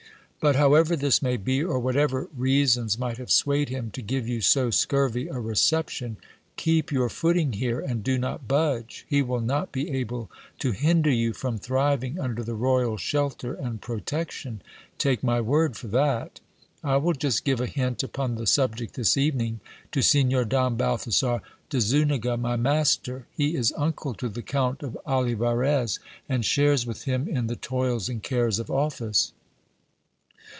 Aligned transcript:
But 0.43 0.55
however 0.55 0.95
this 0.95 1.21
may 1.21 1.37
be, 1.37 1.63
or 1.63 1.77
whatever 1.77 2.27
reasons 2.35 2.97
might 2.97 3.17
have 3.19 3.29
swayed 3.29 3.69
him 3.69 3.91
to 3.91 4.01
give 4.01 4.27
you 4.27 4.41
so 4.41 4.71
scurvy 4.71 5.27
a 5.27 5.39
reception, 5.39 6.17
keep 6.57 6.91
your 6.91 7.09
footing 7.09 7.53
here, 7.53 7.79
and 7.79 8.03
do 8.03 8.17
not 8.17 8.47
budge; 8.47 9.05
he 9.07 9.21
will 9.21 9.39
not 9.39 9.71
be 9.71 9.91
able 9.91 10.31
to 10.57 10.71
hinder 10.71 11.11
you 11.11 11.31
from 11.33 11.59
thriving 11.59 12.19
under 12.19 12.41
the 12.43 12.55
royal 12.55 12.97
shelter 12.97 13.53
and 13.53 13.81
protection; 13.81 14.63
take 14.97 15.21
my 15.21 15.39
word 15.39 15.77
for 15.77 15.85
that! 15.89 16.39
I 16.83 16.97
will 16.97 17.13
just 17.13 17.45
give 17.45 17.61
a 17.61 17.67
hint 17.67 18.01
upon 18.01 18.33
the 18.33 18.47
subject 18.47 18.95
this 18.95 19.17
evening 19.17 19.59
to 19.91 20.01
Sig 20.01 20.27
nor 20.29 20.43
Don 20.43 20.75
Balthasar 20.75 21.43
de 21.69 21.79
Zuniga, 21.79 22.35
my 22.35 22.55
master; 22.55 23.27
he 23.31 23.53
is 23.55 23.73
uncle 23.77 24.15
to 24.15 24.27
the 24.27 24.41
Count 24.41 24.81
of 24.81 24.97
Olivarez, 25.05 25.99
and 26.27 26.43
shares 26.43 26.83
with 26.83 27.03
him 27.03 27.27
in 27.27 27.45
the 27.45 27.55
toils 27.55 28.09
and 28.09 28.23
cares 28.23 28.57
of 28.57 28.71
office. 28.71 29.33